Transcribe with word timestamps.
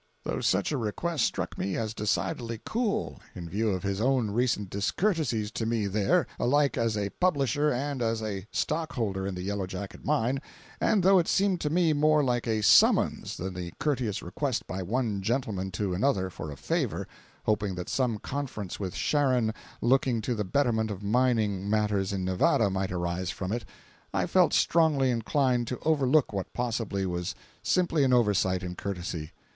Though 0.23 0.41
such 0.41 0.71
a 0.71 0.79
request 0.79 1.23
struck 1.25 1.59
me 1.59 1.77
as 1.77 1.93
decidedly 1.93 2.59
cool 2.65 3.19
in 3.35 3.47
view 3.47 3.69
of 3.69 3.83
his 3.83 4.01
own 4.01 4.31
recent 4.31 4.71
discourtesies 4.71 5.51
to 5.51 5.67
me 5.67 5.85
there 5.85 6.25
alike 6.39 6.75
as 6.75 6.97
a 6.97 7.11
publisher 7.11 7.69
and 7.69 8.01
as 8.01 8.23
a 8.23 8.47
stockholder 8.51 9.27
in 9.27 9.35
the 9.35 9.43
Yellow 9.43 9.67
Jacket 9.67 10.03
mine, 10.03 10.39
and 10.79 11.03
though 11.03 11.19
it 11.19 11.27
seemed 11.27 11.61
to 11.61 11.69
me 11.69 11.93
more 11.93 12.23
like 12.23 12.47
a 12.47 12.63
summons 12.63 13.37
than 13.37 13.53
the 13.53 13.73
courteous 13.79 14.23
request 14.23 14.65
by 14.65 14.81
one 14.81 15.21
gentleman 15.21 15.69
to 15.73 15.93
another 15.93 16.31
for 16.31 16.49
a 16.51 16.57
favor, 16.57 17.07
hoping 17.43 17.75
that 17.75 17.87
some 17.87 18.17
conference 18.17 18.79
with 18.79 18.95
Sharon 18.95 19.53
looking 19.81 20.19
to 20.21 20.33
the 20.33 20.43
betterment 20.43 20.89
of 20.89 21.03
mining 21.03 21.69
matters 21.69 22.11
in 22.11 22.25
Nevada 22.25 22.71
might 22.71 22.91
arise 22.91 23.29
from 23.29 23.51
it, 23.51 23.65
I 24.15 24.25
felt 24.25 24.51
strongly 24.51 25.11
inclined 25.11 25.67
to 25.67 25.79
overlook 25.85 26.33
what 26.33 26.53
possibly 26.53 27.05
was 27.05 27.35
simply 27.61 28.03
an 28.03 28.13
oversight 28.13 28.63
in 28.63 28.73
courtesy. 28.75 29.29